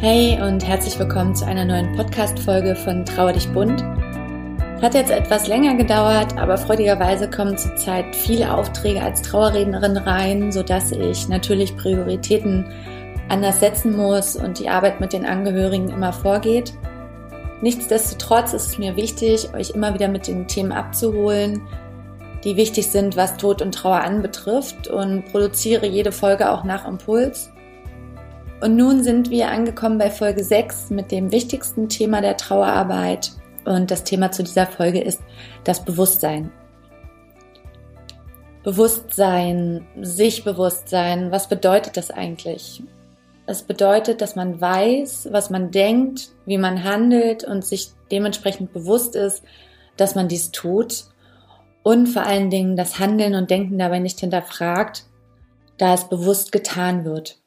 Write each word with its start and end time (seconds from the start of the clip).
Hey 0.00 0.40
und 0.40 0.64
herzlich 0.64 0.96
willkommen 0.96 1.34
zu 1.34 1.44
einer 1.44 1.64
neuen 1.64 1.96
Podcast-Folge 1.96 2.76
von 2.76 3.04
Trauer 3.04 3.32
dich 3.32 3.48
bunt. 3.52 3.82
Hat 4.80 4.94
jetzt 4.94 5.10
etwas 5.10 5.48
länger 5.48 5.74
gedauert, 5.74 6.38
aber 6.38 6.56
freudigerweise 6.56 7.28
kommen 7.28 7.58
zurzeit 7.58 8.14
viele 8.14 8.54
Aufträge 8.54 9.02
als 9.02 9.22
Trauerrednerin 9.22 9.96
rein, 9.96 10.52
sodass 10.52 10.92
ich 10.92 11.26
natürlich 11.26 11.76
Prioritäten 11.76 12.64
anders 13.28 13.58
setzen 13.58 13.96
muss 13.96 14.36
und 14.36 14.60
die 14.60 14.68
Arbeit 14.68 15.00
mit 15.00 15.12
den 15.12 15.26
Angehörigen 15.26 15.88
immer 15.88 16.12
vorgeht. 16.12 16.74
Nichtsdestotrotz 17.60 18.52
ist 18.52 18.66
es 18.68 18.78
mir 18.78 18.94
wichtig, 18.94 19.52
euch 19.52 19.70
immer 19.70 19.94
wieder 19.94 20.06
mit 20.06 20.28
den 20.28 20.46
Themen 20.46 20.70
abzuholen, 20.70 21.60
die 22.44 22.54
wichtig 22.54 22.86
sind, 22.86 23.16
was 23.16 23.36
Tod 23.36 23.62
und 23.62 23.74
Trauer 23.74 24.02
anbetrifft 24.02 24.86
und 24.86 25.24
produziere 25.32 25.86
jede 25.86 26.12
Folge 26.12 26.52
auch 26.52 26.62
nach 26.62 26.86
Impuls. 26.86 27.50
Und 28.60 28.74
nun 28.74 29.04
sind 29.04 29.30
wir 29.30 29.50
angekommen 29.50 29.98
bei 29.98 30.10
Folge 30.10 30.42
6 30.42 30.90
mit 30.90 31.12
dem 31.12 31.30
wichtigsten 31.30 31.88
Thema 31.88 32.20
der 32.20 32.36
Trauerarbeit. 32.36 33.30
Und 33.64 33.90
das 33.90 34.02
Thema 34.02 34.32
zu 34.32 34.42
dieser 34.42 34.66
Folge 34.66 35.00
ist 35.00 35.20
das 35.62 35.84
Bewusstsein. 35.84 36.50
Bewusstsein, 38.64 39.86
sich 40.00 40.42
Bewusstsein, 40.42 41.30
was 41.30 41.48
bedeutet 41.48 41.96
das 41.96 42.10
eigentlich? 42.10 42.82
Es 43.46 43.62
bedeutet, 43.62 44.20
dass 44.20 44.34
man 44.34 44.60
weiß, 44.60 45.28
was 45.30 45.50
man 45.50 45.70
denkt, 45.70 46.30
wie 46.44 46.58
man 46.58 46.82
handelt 46.82 47.44
und 47.44 47.64
sich 47.64 47.92
dementsprechend 48.10 48.72
bewusst 48.72 49.14
ist, 49.14 49.44
dass 49.96 50.16
man 50.16 50.28
dies 50.28 50.50
tut 50.50 51.04
und 51.82 52.08
vor 52.08 52.24
allen 52.24 52.50
Dingen 52.50 52.76
das 52.76 52.98
Handeln 52.98 53.34
und 53.36 53.50
Denken 53.50 53.78
dabei 53.78 54.00
nicht 54.00 54.20
hinterfragt, 54.20 55.06
da 55.78 55.94
es 55.94 56.08
bewusst 56.08 56.50
getan 56.50 57.04
wird. 57.04 57.38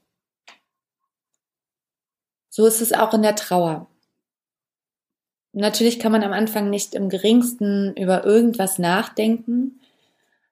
So 2.53 2.65
ist 2.65 2.81
es 2.81 2.91
auch 2.91 3.13
in 3.13 3.21
der 3.21 3.37
Trauer. 3.37 3.87
Natürlich 5.53 5.99
kann 5.99 6.11
man 6.11 6.23
am 6.23 6.33
Anfang 6.33 6.69
nicht 6.69 6.95
im 6.95 7.07
geringsten 7.07 7.95
über 7.95 8.25
irgendwas 8.25 8.77
nachdenken, 8.77 9.79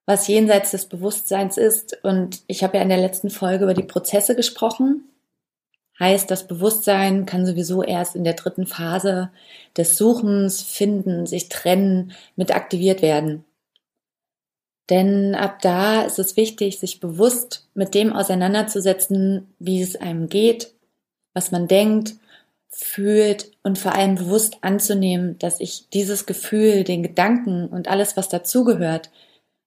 was 0.05 0.27
jenseits 0.29 0.71
des 0.71 0.85
Bewusstseins 0.85 1.57
ist. 1.57 1.99
Und 2.03 2.39
ich 2.47 2.63
habe 2.63 2.77
ja 2.77 2.83
in 2.83 2.89
der 2.89 2.97
letzten 2.97 3.29
Folge 3.29 3.65
über 3.65 3.73
die 3.73 3.83
Prozesse 3.83 4.33
gesprochen. 4.33 5.09
Heißt, 5.99 6.31
das 6.31 6.47
Bewusstsein 6.47 7.25
kann 7.25 7.45
sowieso 7.45 7.83
erst 7.83 8.15
in 8.15 8.23
der 8.23 8.33
dritten 8.33 8.65
Phase 8.65 9.29
des 9.75 9.97
Suchens, 9.97 10.61
Finden, 10.61 11.25
sich 11.25 11.49
trennen 11.49 12.13
mit 12.37 12.55
aktiviert 12.55 13.01
werden. 13.01 13.43
Denn 14.89 15.35
ab 15.35 15.61
da 15.61 16.03
ist 16.03 16.17
es 16.17 16.37
wichtig, 16.37 16.79
sich 16.79 17.01
bewusst 17.01 17.67
mit 17.73 17.93
dem 17.93 18.13
auseinanderzusetzen, 18.13 19.53
wie 19.59 19.81
es 19.81 19.97
einem 19.97 20.29
geht, 20.29 20.73
was 21.33 21.51
man 21.51 21.67
denkt, 21.67 22.15
fühlt 22.69 23.51
und 23.63 23.77
vor 23.77 23.93
allem 23.93 24.15
bewusst 24.15 24.57
anzunehmen, 24.61 25.37
dass 25.39 25.59
ich 25.59 25.89
dieses 25.89 26.25
Gefühl, 26.25 26.83
den 26.83 27.03
Gedanken 27.03 27.67
und 27.67 27.87
alles, 27.87 28.15
was 28.15 28.29
dazugehört, 28.29 29.09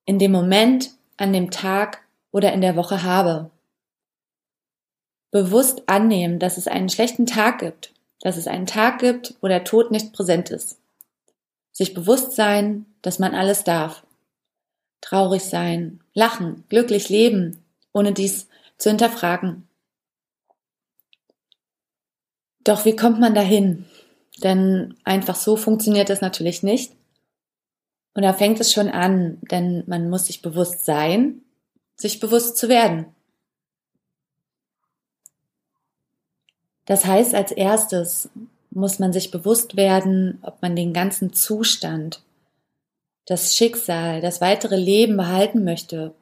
in 0.05 0.18
dem 0.18 0.33
Moment, 0.33 0.90
an 1.16 1.33
dem 1.33 1.50
Tag 1.50 2.02
oder 2.30 2.52
in 2.52 2.60
der 2.60 2.77
Woche 2.77 3.02
habe. 3.02 3.50
Bewusst 5.30 5.83
annehmen, 5.86 6.38
dass 6.38 6.56
es 6.58 6.68
einen 6.68 6.88
schlechten 6.88 7.27
Tag 7.27 7.58
gibt, 7.58 7.92
dass 8.20 8.36
es 8.36 8.46
einen 8.46 8.66
Tag 8.66 8.98
gibt, 8.98 9.34
wo 9.40 9.48
der 9.48 9.64
Tod 9.64 9.90
nicht 9.90 10.12
präsent 10.12 10.50
ist. 10.50 10.78
Sich 11.73 11.94
bewusst 11.94 12.33
sein, 12.33 12.86
dass 13.00 13.18
man 13.18 13.34
alles 13.34 13.64
darf. 13.64 14.05
Traurig 15.00 15.42
sein, 15.42 16.00
lachen, 16.14 16.64
glücklich 16.68 17.08
leben, 17.08 17.64
ohne 17.92 18.12
dies 18.12 18.46
zu 18.79 18.90
hinterfragen. 18.90 19.67
Doch 22.64 22.84
wie 22.84 22.96
kommt 22.96 23.20
man 23.20 23.34
dahin? 23.34 23.86
Denn 24.42 24.96
einfach 25.05 25.34
so 25.36 25.56
funktioniert 25.56 26.11
das 26.11 26.20
natürlich 26.20 26.62
nicht. 26.62 26.92
Und 28.14 28.23
da 28.23 28.33
fängt 28.33 28.61
es 28.61 28.73
schon 28.73 28.89
an, 28.89 29.39
denn 29.50 29.84
man 29.86 30.11
muss 30.11 30.27
sich 30.27 30.42
bewusst 30.42 30.84
sein, 30.84 31.42
sich 31.96 32.20
bewusst 32.20 32.56
zu 32.56 32.68
werden. 32.68 33.06
Das 36.84 37.05
heißt, 37.05 37.34
als 37.34 37.52
erstes 37.52 38.28
muss 38.70 38.98
man 38.98 39.12
sich 39.12 39.30
bewusst 39.30 39.77
werden, 39.77 40.39
ob 40.42 40.61
man 40.62 40.77
den 40.77 40.92
ganzen 40.92 41.33
Zustand, 41.33 42.23
das 43.27 43.56
Schicksal, 43.56 44.20
das 44.20 44.40
weitere 44.40 44.77
Leben 44.77 45.17
behalten 45.17 45.64
möchte 45.64 46.14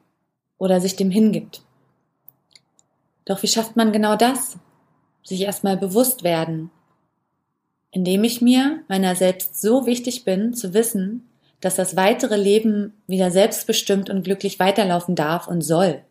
oder 0.57 0.79
sich 0.79 0.95
dem 0.95 1.09
hingibt. 1.09 1.63
Doch 3.25 3.41
wie 3.41 3.47
schafft 3.47 3.75
man 3.75 3.91
genau 3.91 4.15
das? 4.15 4.57
Sich 5.23 5.41
erstmal 5.41 5.77
bewusst 5.77 6.23
werden, 6.23 6.71
indem 7.91 8.23
ich 8.23 8.41
mir 8.41 8.83
meiner 8.87 9.15
selbst 9.15 9.61
so 9.61 9.85
wichtig 9.85 10.23
bin, 10.23 10.53
zu 10.53 10.73
wissen, 10.73 11.29
dass 11.59 11.75
das 11.75 11.95
weitere 11.95 12.37
Leben 12.37 13.01
wieder 13.07 13.29
selbstbestimmt 13.29 14.09
und 14.09 14.23
glücklich 14.23 14.59
weiterlaufen 14.59 15.15
darf 15.15 15.47
und 15.47 15.61
soll. 15.61 16.01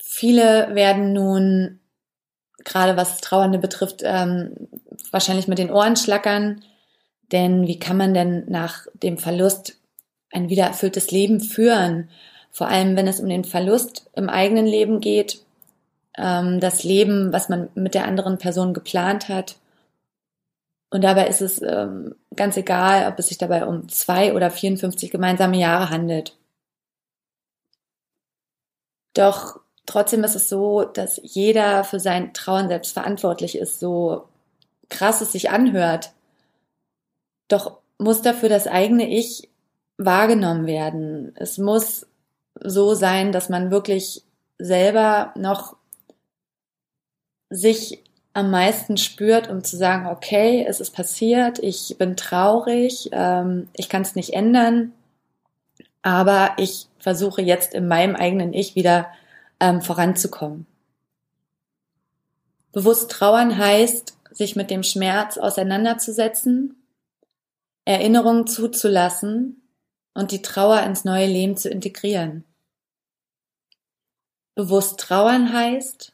Viele 0.00 0.74
werden 0.74 1.12
nun, 1.12 1.80
gerade 2.64 2.96
was 2.96 3.20
Trauernde 3.20 3.58
betrifft, 3.58 4.02
ähm, 4.04 4.68
wahrscheinlich 5.10 5.48
mit 5.48 5.58
den 5.58 5.70
Ohren 5.70 5.96
schlackern, 5.96 6.62
denn 7.32 7.66
wie 7.66 7.78
kann 7.78 7.96
man 7.96 8.14
denn 8.14 8.44
nach 8.48 8.86
dem 9.02 9.18
Verlust 9.18 9.76
ein 10.30 10.48
wiedererfülltes 10.48 11.10
Leben 11.10 11.40
führen? 11.40 12.10
Vor 12.50 12.68
allem, 12.68 12.96
wenn 12.96 13.06
es 13.06 13.20
um 13.20 13.28
den 13.28 13.44
Verlust 13.44 14.08
im 14.14 14.28
eigenen 14.28 14.66
Leben 14.66 15.00
geht 15.00 15.44
ähm, 16.18 16.60
das 16.60 16.84
Leben, 16.84 17.32
was 17.32 17.48
man 17.48 17.70
mit 17.74 17.94
der 17.94 18.04
anderen 18.06 18.38
Person 18.38 18.74
geplant 18.74 19.28
hat. 19.28 19.56
Und 20.90 21.02
dabei 21.04 21.28
ist 21.28 21.42
es 21.42 21.62
ähm, 21.62 22.14
ganz 22.34 22.56
egal, 22.56 23.10
ob 23.10 23.18
es 23.18 23.28
sich 23.28 23.38
dabei 23.38 23.66
um 23.66 23.88
zwei 23.88 24.34
oder 24.34 24.50
54 24.50 25.10
gemeinsame 25.10 25.58
Jahre 25.58 25.90
handelt. 25.90 26.36
Doch 29.14 29.60
trotzdem 29.86 30.24
ist 30.24 30.36
es 30.36 30.48
so, 30.48 30.84
dass 30.84 31.20
jeder 31.22 31.84
für 31.84 32.00
sein 32.00 32.32
Trauen 32.34 32.68
selbst 32.68 32.92
verantwortlich 32.92 33.58
ist, 33.58 33.80
so 33.80 34.28
krass 34.88 35.20
es 35.20 35.32
sich 35.32 35.50
anhört. 35.50 36.12
Doch 37.48 37.78
muss 37.98 38.22
dafür 38.22 38.48
das 38.48 38.66
eigene 38.66 39.08
Ich 39.08 39.50
wahrgenommen 39.98 40.66
werden. 40.66 41.32
Es 41.36 41.58
muss 41.58 42.06
so 42.60 42.94
sein, 42.94 43.32
dass 43.32 43.48
man 43.48 43.70
wirklich 43.70 44.24
selber 44.58 45.32
noch 45.36 45.77
sich 47.50 48.02
am 48.34 48.50
meisten 48.50 48.96
spürt, 48.96 49.48
um 49.48 49.64
zu 49.64 49.76
sagen, 49.76 50.06
okay, 50.06 50.64
es 50.68 50.80
ist 50.80 50.92
passiert, 50.92 51.58
ich 51.58 51.96
bin 51.98 52.16
traurig, 52.16 53.08
ähm, 53.12 53.68
ich 53.74 53.88
kann 53.88 54.02
es 54.02 54.14
nicht 54.14 54.32
ändern, 54.32 54.92
aber 56.02 56.52
ich 56.58 56.86
versuche 56.98 57.42
jetzt 57.42 57.74
in 57.74 57.88
meinem 57.88 58.14
eigenen 58.14 58.52
Ich 58.52 58.74
wieder 58.74 59.08
ähm, 59.60 59.80
voranzukommen. 59.80 60.66
Bewusst 62.72 63.10
trauern 63.10 63.56
heißt, 63.58 64.16
sich 64.30 64.54
mit 64.54 64.70
dem 64.70 64.82
Schmerz 64.82 65.36
auseinanderzusetzen, 65.36 66.76
Erinnerungen 67.84 68.46
zuzulassen 68.46 69.62
und 70.14 70.30
die 70.30 70.42
Trauer 70.42 70.82
ins 70.82 71.04
neue 71.04 71.26
Leben 71.26 71.56
zu 71.56 71.70
integrieren. 71.70 72.44
Bewusst 74.54 75.00
trauern 75.00 75.52
heißt, 75.52 76.12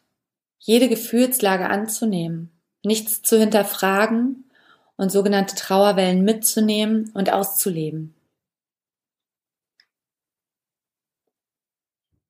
jede 0.64 0.88
Gefühlslage 0.88 1.69
anzunehmen, 1.69 2.50
nichts 2.82 3.20
zu 3.20 3.38
hinterfragen 3.38 4.50
und 4.96 5.12
sogenannte 5.12 5.56
Trauerwellen 5.56 6.25
mitzunehmen 6.25 7.11
und 7.12 7.31
auszuleben. 7.31 8.14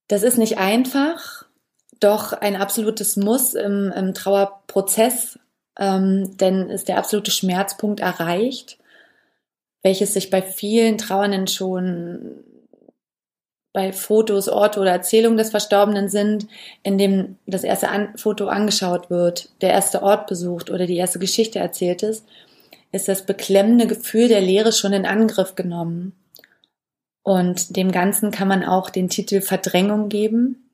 Das 0.08 0.25
ist 0.25 0.36
nicht 0.36 0.58
einfach, 0.58 1.46
doch 2.00 2.32
ein 2.32 2.56
absolutes 2.56 3.16
Muss 3.16 3.54
im, 3.54 3.92
im 3.92 4.14
Trauerprozess, 4.14 5.38
ähm, 5.78 6.37
denn 6.37 6.70
ist 6.70 6.88
der 6.88 6.98
absolute 6.98 7.30
Schmerzpunkt 7.30 8.00
erreicht, 8.00 8.78
welches 9.82 10.12
sich 10.12 10.28
bei 10.30 10.42
vielen 10.42 10.98
Trauernden 10.98 11.46
schon 11.46 12.42
bei 13.75 13.93
Fotos, 13.93 14.49
Orte 14.49 14.79
oder 14.79 14.93
Erzählungen 14.93 15.37
des 15.37 15.50
Verstorbenen 15.50 16.09
sind, 16.09 16.47
in 16.85 16.97
dem 16.97 17.37
das 17.44 17.65
erste 17.65 17.88
An 17.88 18.17
Foto 18.17 18.47
angeschaut 18.47 19.11
wird, 19.11 19.50
der 19.61 19.73
erste 19.73 20.03
Ort 20.03 20.29
besucht 20.29 20.71
oder 20.71 20.87
die 20.87 20.97
erste 20.97 21.19
Geschichte 21.19 21.59
erzählt 21.59 22.05
ist, 22.05 22.25
ist 22.93 23.09
das 23.09 23.26
beklemmende 23.26 23.88
Gefühl 23.88 24.29
der 24.29 24.41
Leere 24.41 24.73
schon 24.73 24.93
in 24.93 25.05
Angriff 25.05 25.56
genommen. 25.56 26.12
Und 27.25 27.76
dem 27.76 27.91
Ganzen 27.91 28.31
kann 28.31 28.47
man 28.47 28.62
auch 28.65 28.91
den 28.91 29.09
Titel 29.09 29.41
Verdrängung 29.41 30.09
geben. 30.09 30.71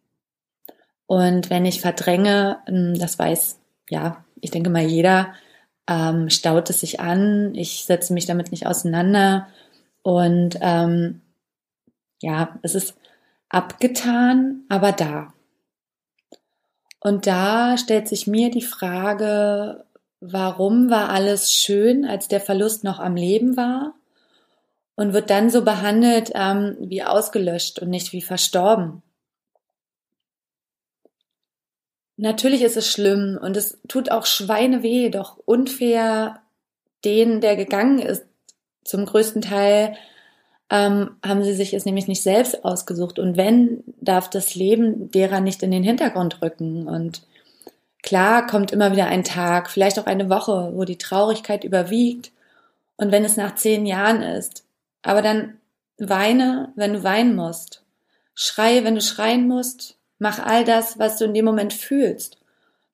Und 1.06 1.48
wenn 1.48 1.64
ich 1.64 1.80
verdränge, 1.80 2.58
ähm, 2.68 2.98
das 2.98 3.18
weiß, 3.18 3.58
ja, 3.88 4.22
ich 4.42 4.50
denke 4.50 4.68
mal 4.68 4.84
jeder, 4.84 5.32
ähm, 5.88 6.28
staut 6.28 6.68
es 6.68 6.80
sich 6.80 7.00
an, 7.00 7.54
ich 7.54 7.86
setze 7.86 8.12
mich 8.12 8.26
damit 8.26 8.50
nicht 8.50 8.66
auseinander 8.66 9.48
und 10.02 10.58
ähm, 10.60 11.22
ja, 12.20 12.58
es 12.62 12.74
ist 12.74 12.94
abgetan, 13.48 14.64
aber 14.68 14.92
da. 14.92 15.32
Und 17.00 17.26
da 17.26 17.78
stellt 17.78 18.08
sich 18.08 18.26
mir 18.26 18.50
die 18.50 18.62
Frage, 18.62 19.84
warum 20.20 20.90
war 20.90 21.08
alles 21.08 21.52
schön, 21.52 22.04
als 22.04 22.28
der 22.28 22.40
Verlust 22.40 22.84
noch 22.84 22.98
am 22.98 23.16
Leben 23.16 23.56
war? 23.56 23.94
Und 24.96 25.14
wird 25.14 25.30
dann 25.30 25.48
so 25.48 25.64
behandelt 25.64 26.30
ähm, 26.34 26.76
wie 26.78 27.02
ausgelöscht 27.02 27.78
und 27.78 27.88
nicht 27.88 28.12
wie 28.12 28.20
verstorben. 28.20 29.02
Natürlich 32.18 32.60
ist 32.60 32.76
es 32.76 32.86
schlimm 32.86 33.38
und 33.40 33.56
es 33.56 33.78
tut 33.88 34.10
auch 34.10 34.26
Schweine 34.26 34.82
weh, 34.82 35.08
doch 35.08 35.38
unfair 35.46 36.42
den, 37.02 37.40
der 37.40 37.56
gegangen 37.56 37.98
ist, 37.98 38.26
zum 38.84 39.06
größten 39.06 39.40
Teil 39.40 39.96
ähm, 40.70 41.16
haben 41.26 41.42
sie 41.42 41.54
sich 41.54 41.74
es 41.74 41.84
nämlich 41.84 42.06
nicht 42.06 42.22
selbst 42.22 42.64
ausgesucht. 42.64 43.18
Und 43.18 43.36
wenn, 43.36 43.82
darf 44.00 44.30
das 44.30 44.54
Leben 44.54 45.10
derer 45.10 45.40
nicht 45.40 45.62
in 45.62 45.72
den 45.72 45.82
Hintergrund 45.82 46.40
rücken. 46.40 46.86
Und 46.86 47.22
klar 48.02 48.46
kommt 48.46 48.70
immer 48.70 48.92
wieder 48.92 49.06
ein 49.06 49.24
Tag, 49.24 49.68
vielleicht 49.68 49.98
auch 49.98 50.06
eine 50.06 50.30
Woche, 50.30 50.72
wo 50.74 50.84
die 50.84 50.98
Traurigkeit 50.98 51.64
überwiegt. 51.64 52.30
Und 52.96 53.10
wenn 53.10 53.24
es 53.24 53.36
nach 53.36 53.56
zehn 53.56 53.84
Jahren 53.84 54.22
ist. 54.22 54.64
Aber 55.02 55.22
dann 55.22 55.58
weine, 55.98 56.72
wenn 56.76 56.94
du 56.94 57.02
weinen 57.02 57.34
musst. 57.34 57.82
Schreie, 58.34 58.84
wenn 58.84 58.94
du 58.94 59.00
schreien 59.00 59.48
musst. 59.48 59.96
Mach 60.18 60.38
all 60.38 60.64
das, 60.64 60.98
was 60.98 61.16
du 61.18 61.24
in 61.24 61.34
dem 61.34 61.46
Moment 61.46 61.72
fühlst. 61.72 62.38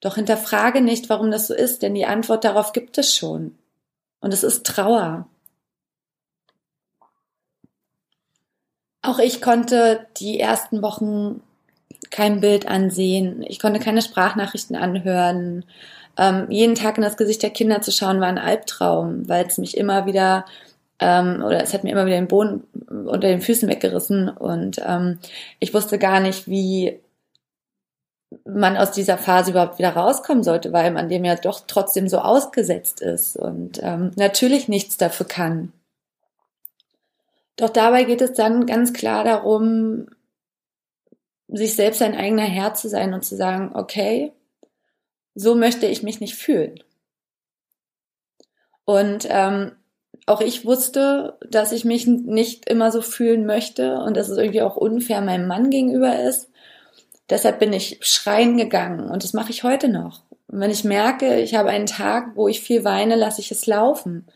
Doch 0.00 0.14
hinterfrage 0.14 0.80
nicht, 0.80 1.08
warum 1.08 1.30
das 1.30 1.48
so 1.48 1.54
ist, 1.54 1.82
denn 1.82 1.94
die 1.94 2.06
Antwort 2.06 2.44
darauf 2.44 2.72
gibt 2.72 2.96
es 2.98 3.14
schon. 3.14 3.58
Und 4.20 4.32
es 4.32 4.44
ist 4.44 4.64
Trauer. 4.64 5.28
Auch 9.06 9.20
ich 9.20 9.40
konnte 9.40 10.04
die 10.16 10.40
ersten 10.40 10.82
Wochen 10.82 11.40
kein 12.10 12.40
Bild 12.40 12.66
ansehen. 12.66 13.44
Ich 13.46 13.60
konnte 13.60 13.78
keine 13.78 14.02
Sprachnachrichten 14.02 14.74
anhören. 14.74 15.64
Ähm, 16.18 16.46
jeden 16.50 16.74
Tag 16.74 16.96
in 16.96 17.04
das 17.04 17.16
Gesicht 17.16 17.44
der 17.44 17.50
Kinder 17.50 17.80
zu 17.82 17.92
schauen, 17.92 18.20
war 18.20 18.26
ein 18.26 18.38
Albtraum, 18.38 19.28
weil 19.28 19.46
es 19.46 19.58
mich 19.58 19.76
immer 19.76 20.06
wieder 20.06 20.44
ähm, 20.98 21.44
oder 21.46 21.62
es 21.62 21.72
hat 21.72 21.84
mir 21.84 21.92
immer 21.92 22.06
wieder 22.06 22.16
den 22.16 22.26
Boden 22.26 22.64
unter 22.88 23.28
den 23.28 23.42
Füßen 23.42 23.68
weggerissen 23.68 24.28
und 24.28 24.80
ähm, 24.84 25.18
ich 25.60 25.72
wusste 25.72 25.98
gar 25.98 26.18
nicht, 26.18 26.48
wie 26.48 26.98
man 28.44 28.76
aus 28.76 28.90
dieser 28.90 29.18
Phase 29.18 29.52
überhaupt 29.52 29.78
wieder 29.78 29.90
rauskommen 29.90 30.42
sollte, 30.42 30.72
weil 30.72 30.90
man 30.90 31.08
dem 31.08 31.24
ja 31.24 31.36
doch 31.36 31.60
trotzdem 31.68 32.08
so 32.08 32.18
ausgesetzt 32.18 33.02
ist 33.02 33.36
und 33.36 33.78
ähm, 33.82 34.10
natürlich 34.16 34.68
nichts 34.68 34.96
dafür 34.96 35.26
kann. 35.26 35.72
Doch 37.56 37.70
dabei 37.70 38.04
geht 38.04 38.20
es 38.20 38.34
dann 38.34 38.66
ganz 38.66 38.92
klar 38.92 39.24
darum, 39.24 40.08
sich 41.48 41.74
selbst 41.74 42.02
ein 42.02 42.14
eigener 42.14 42.44
Herr 42.44 42.74
zu 42.74 42.88
sein 42.88 43.14
und 43.14 43.24
zu 43.24 43.36
sagen, 43.36 43.72
okay, 43.74 44.32
so 45.34 45.54
möchte 45.54 45.86
ich 45.86 46.02
mich 46.02 46.20
nicht 46.20 46.34
fühlen. 46.34 46.82
Und 48.84 49.26
ähm, 49.30 49.72
auch 50.26 50.40
ich 50.40 50.64
wusste, 50.64 51.38
dass 51.48 51.72
ich 51.72 51.84
mich 51.84 52.06
nicht 52.06 52.68
immer 52.68 52.90
so 52.90 53.00
fühlen 53.00 53.46
möchte 53.46 53.98
und 53.98 54.16
dass 54.16 54.28
es 54.28 54.38
irgendwie 54.38 54.62
auch 54.62 54.76
unfair 54.76 55.20
meinem 55.20 55.46
Mann 55.46 55.70
gegenüber 55.70 56.20
ist. 56.20 56.50
Deshalb 57.30 57.58
bin 57.58 57.72
ich 57.72 57.98
schreien 58.00 58.56
gegangen 58.56 59.10
und 59.10 59.24
das 59.24 59.32
mache 59.32 59.50
ich 59.50 59.62
heute 59.62 59.88
noch. 59.88 60.22
Und 60.48 60.60
wenn 60.60 60.70
ich 60.70 60.84
merke, 60.84 61.40
ich 61.40 61.54
habe 61.54 61.70
einen 61.70 61.86
Tag, 61.86 62.36
wo 62.36 62.48
ich 62.48 62.60
viel 62.60 62.84
weine, 62.84 63.16
lasse 63.16 63.40
ich 63.40 63.50
es 63.50 63.66
laufen. 63.66 64.26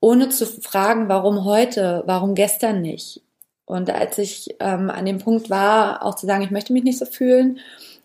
Ohne 0.00 0.30
zu 0.30 0.46
fragen, 0.46 1.08
warum 1.08 1.44
heute, 1.44 2.02
warum 2.06 2.34
gestern 2.34 2.80
nicht. 2.80 3.22
Und 3.66 3.90
als 3.90 4.18
ich 4.18 4.56
ähm, 4.58 4.90
an 4.90 5.04
dem 5.04 5.18
Punkt 5.18 5.50
war, 5.50 6.04
auch 6.04 6.16
zu 6.16 6.26
sagen, 6.26 6.42
ich 6.42 6.50
möchte 6.50 6.72
mich 6.72 6.82
nicht 6.82 6.98
so 6.98 7.04
fühlen 7.04 7.60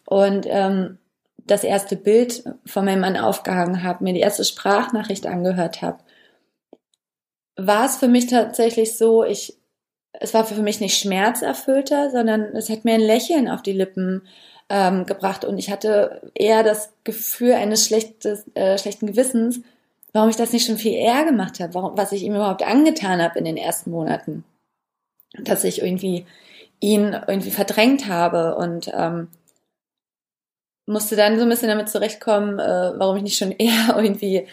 und 0.05 0.45
ähm, 0.47 0.99
das 1.37 1.63
erste 1.63 1.95
Bild 1.95 2.43
von 2.65 2.85
meinem 2.85 3.01
Mann 3.01 3.17
aufgehangen 3.17 3.83
habe, 3.83 4.03
mir 4.03 4.13
die 4.13 4.19
erste 4.19 4.43
Sprachnachricht 4.43 5.25
angehört 5.25 5.81
habe, 5.81 5.99
war 7.55 7.85
es 7.85 7.97
für 7.97 8.07
mich 8.07 8.27
tatsächlich 8.27 8.97
so, 8.97 9.23
ich 9.23 9.57
es 10.19 10.33
war 10.33 10.45
für 10.45 10.61
mich 10.61 10.79
nicht 10.79 10.97
schmerzerfüllter, 10.97 12.11
sondern 12.11 12.41
es 12.55 12.69
hat 12.69 12.85
mir 12.85 12.93
ein 12.93 13.01
Lächeln 13.01 13.49
auf 13.49 13.61
die 13.61 13.73
Lippen 13.73 14.21
ähm, 14.69 15.05
gebracht 15.05 15.45
und 15.45 15.57
ich 15.57 15.69
hatte 15.69 16.31
eher 16.33 16.63
das 16.63 16.93
Gefühl 17.03 17.53
eines 17.53 17.85
schlechtes, 17.85 18.45
äh, 18.55 18.77
schlechten 18.77 19.07
Gewissens, 19.07 19.61
warum 20.15 20.29
ich 20.29 20.37
das 20.37 20.53
nicht 20.53 20.65
schon 20.65 20.77
viel 20.77 20.93
eher 20.93 21.25
gemacht 21.25 21.59
habe, 21.59 21.73
warum, 21.73 21.97
was 21.97 22.13
ich 22.13 22.23
ihm 22.23 22.35
überhaupt 22.35 22.63
angetan 22.63 23.21
habe 23.21 23.37
in 23.37 23.43
den 23.43 23.57
ersten 23.57 23.91
Monaten, 23.91 24.45
dass 25.37 25.65
ich 25.65 25.81
irgendwie 25.81 26.25
ihn 26.79 27.17
irgendwie 27.27 27.51
verdrängt 27.51 28.07
habe 28.07 28.55
und 28.55 28.89
ähm, 28.95 29.27
musste 30.85 31.17
dann 31.17 31.35
so 31.35 31.43
ein 31.43 31.49
bisschen 31.49 31.67
damit 31.67 31.89
zurechtkommen, 31.89 32.59
äh, 32.59 32.93
warum 32.95 33.17
ich 33.17 33.23
nicht 33.23 33.37
schon 33.37 33.51
eher 33.57 33.93
irgendwie 33.97 34.47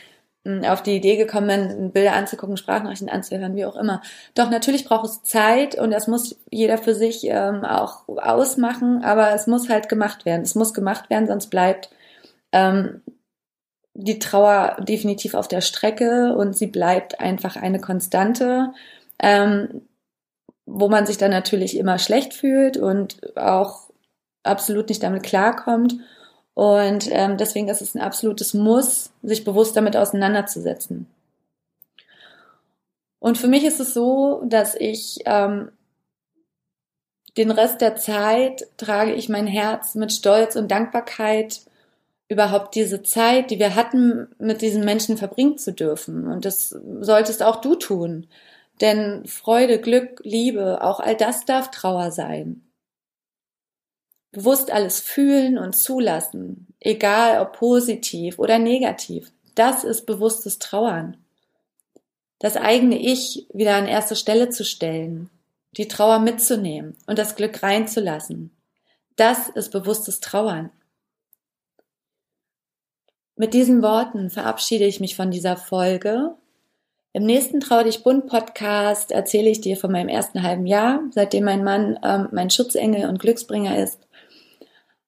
auf 0.67 0.83
die 0.83 0.97
Idee 0.97 1.17
gekommen 1.17 1.47
bin, 1.47 1.93
Bilder 1.93 2.15
anzugucken, 2.15 2.57
Sprachnachrichten 2.57 3.09
anzuhören, 3.09 3.55
wie 3.55 3.65
auch 3.65 3.77
immer. 3.77 4.03
Doch 4.35 4.51
natürlich 4.51 4.85
braucht 4.85 5.05
es 5.05 5.23
Zeit 5.23 5.77
und 5.77 5.93
das 5.93 6.09
muss 6.09 6.41
jeder 6.51 6.79
für 6.79 6.97
sich 6.97 7.25
ähm, 7.29 7.65
auch 7.65 8.09
ausmachen, 8.09 9.05
aber 9.05 9.33
es 9.33 9.47
muss 9.47 9.69
halt 9.69 9.89
gemacht 9.89 10.25
werden. 10.25 10.43
Es 10.43 10.57
muss 10.57 10.75
gemacht 10.75 11.09
werden, 11.09 11.29
sonst 11.29 11.51
bleibt 11.51 11.91
ähm, 12.51 13.03
die 13.95 14.19
Trauer 14.19 14.77
definitiv 14.81 15.35
auf 15.35 15.49
der 15.49 15.61
Strecke 15.61 16.35
und 16.35 16.57
sie 16.57 16.67
bleibt 16.67 17.21
einfach 17.21 17.57
eine 17.57 17.81
Konstante, 17.81 18.73
ähm, 19.19 19.83
wo 20.65 20.89
man 20.89 21.07
sich 21.07 21.19
dann 21.19 21.31
natürlich 21.31 21.77
immer 21.77 21.99
schlecht 21.99 22.33
fühlt 22.35 22.77
und 22.77 23.37
auch 23.37 23.91
absolut 24.43 24.89
nicht 24.89 25.03
damit 25.03 25.23
klarkommt. 25.23 25.97
Und 26.55 27.09
ähm, 27.11 27.37
deswegen 27.37 27.69
ist 27.69 27.83
es 27.83 27.95
ein 27.95 28.01
absolutes 28.01 28.55
Muss, 28.55 29.11
sich 29.23 29.45
bewusst 29.45 29.77
damit 29.77 29.97
auseinanderzusetzen. 29.97 31.07
Und 33.19 33.39
für 33.39 33.49
mich 33.49 33.65
ist 33.65 33.81
es 33.81 33.95
so, 33.95 34.43
dass 34.45 34.75
ich 34.75 35.21
ähm, 35.27 35.71
den 37.37 37.51
Rest 37.51 37.81
der 37.81 37.97
Zeit 37.97 38.67
trage 38.77 39.15
ich 39.15 39.29
mein 39.29 39.47
Herz 39.47 39.95
mit 39.95 40.13
Stolz 40.13 40.57
und 40.57 40.71
Dankbarkeit 40.71 41.63
überhaupt 42.33 42.75
diese 42.75 43.03
Zeit, 43.03 43.51
die 43.51 43.59
wir 43.59 43.75
hatten, 43.75 44.29
mit 44.39 44.63
diesen 44.63 44.85
Menschen 44.85 45.17
verbringen 45.17 45.59
zu 45.59 45.73
dürfen. 45.73 46.27
Und 46.27 46.45
das 46.45 46.71
solltest 47.01 47.43
auch 47.43 47.61
du 47.61 47.77
tun. 47.77 48.27
Denn 48.81 49.27
Freude, 49.27 49.81
Glück, 49.81 50.21
Liebe, 50.25 50.83
auch 50.83 51.01
all 51.01 51.17
das 51.17 51.45
darf 51.45 51.71
Trauer 51.71 52.11
sein 52.11 52.63
bewusst 54.33 54.71
alles 54.73 54.99
fühlen 54.99 55.59
und 55.59 55.77
zulassen, 55.77 56.67
egal 56.81 57.41
ob 57.41 57.53
positiv 57.53 58.39
oder 58.39 58.59
negativ. 58.59 59.31
Das 59.55 59.85
ist 59.85 60.07
bewusstes 60.07 60.59
Trauern. 60.59 61.19
Das 62.39 62.57
eigene 62.57 62.99
Ich 62.99 63.47
wieder 63.53 63.77
an 63.77 63.87
erste 63.87 64.17
Stelle 64.17 64.49
zu 64.49 64.65
stellen, 64.65 65.31
die 65.77 65.87
Trauer 65.87 66.19
mitzunehmen 66.19 66.97
und 67.07 67.19
das 67.19 67.37
Glück 67.37 67.63
reinzulassen. 67.63 68.51
Das 69.17 69.51
ist 69.51 69.71
bewusstes 69.71 70.21
Trauern. 70.21 70.71
Mit 73.37 73.55
diesen 73.55 73.83
Worten 73.83 74.31
verabschiede 74.31 74.85
ich 74.85 75.01
mich 75.01 75.17
von 75.17 75.31
dieser 75.31 75.57
Folge. 75.57 76.35
Im 77.13 77.25
nächsten 77.25 77.61
Trau 77.61 77.83
dich 77.83 78.03
bunt 78.03 78.27
Podcast 78.27 79.11
erzähle 79.11 79.51
ich 79.51 79.61
dir 79.61 79.77
von 79.77 79.93
meinem 79.93 80.09
ersten 80.09 80.43
halben 80.43 80.67
Jahr, 80.67 81.01
seitdem 81.11 81.45
mein 81.45 81.65
Mann 81.65 81.99
ähm, 82.03 82.29
mein 82.33 82.51
Schutzengel 82.51 83.09
und 83.09 83.19
Glücksbringer 83.19 83.79
ist 83.79 83.99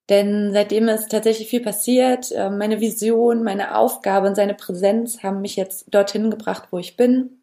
denn 0.08 0.52
seitdem 0.52 0.88
ist 0.88 1.10
tatsächlich 1.10 1.48
viel 1.48 1.62
passiert. 1.62 2.30
Äh, 2.32 2.50
meine 2.50 2.80
Vision, 2.80 3.42
meine 3.42 3.76
Aufgabe 3.76 4.28
und 4.28 4.34
seine 4.34 4.54
Präsenz 4.54 5.22
haben 5.22 5.40
mich 5.40 5.56
jetzt 5.56 5.86
dorthin 5.90 6.30
gebracht, 6.30 6.68
wo 6.70 6.78
ich 6.78 6.96
bin. 6.96 7.42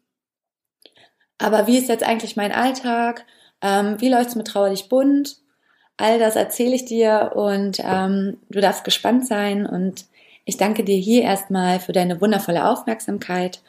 Aber 1.38 1.66
wie 1.66 1.78
ist 1.78 1.88
jetzt 1.88 2.04
eigentlich 2.04 2.36
mein 2.36 2.52
Alltag? 2.52 3.26
Ähm, 3.60 4.00
wie 4.00 4.08
läuft's 4.08 4.36
mit 4.36 4.46
Trauerlich 4.46 4.88
bunt? 4.88 5.38
All 5.96 6.18
das 6.18 6.36
erzähle 6.36 6.74
ich 6.74 6.84
dir 6.84 7.32
und 7.34 7.78
ähm, 7.84 8.38
du 8.48 8.60
darfst 8.60 8.84
gespannt 8.84 9.26
sein. 9.26 9.66
Und 9.66 10.06
ich 10.44 10.56
danke 10.56 10.84
dir 10.84 10.96
hier 10.96 11.22
erstmal 11.22 11.80
für 11.80 11.92
deine 11.92 12.20
wundervolle 12.20 12.68
Aufmerksamkeit 12.68 13.62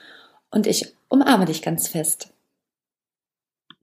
und 0.51 0.67
ich 0.67 0.93
umarme 1.07 1.45
dich 1.45 1.61
ganz 1.61 1.87
fest. 1.87 2.32